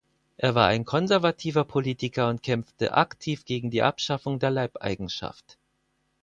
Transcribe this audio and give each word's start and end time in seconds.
Er 0.37 0.55
war 0.55 0.65
ein 0.65 0.83
konservativer 0.83 1.63
Politiker 1.63 2.27
und 2.29 2.41
kämpfte 2.41 2.95
aktiv 2.95 3.45
gegen 3.45 3.69
die 3.69 3.83
Abschaffung 3.83 4.39
der 4.39 4.49
Leibeigenschaft. 4.49 5.59